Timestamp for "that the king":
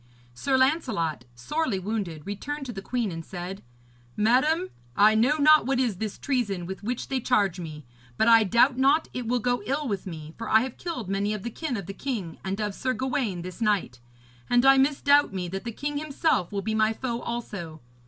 15.49-15.99